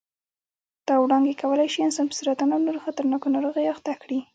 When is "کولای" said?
1.41-1.67